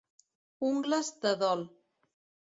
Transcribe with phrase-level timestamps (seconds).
[0.69, 1.61] Ungles de dol.